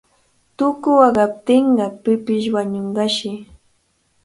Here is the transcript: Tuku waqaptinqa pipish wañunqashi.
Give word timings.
Tuku 0.57 0.89
waqaptinqa 0.99 1.85
pipish 2.03 2.47
wañunqashi. 2.55 3.31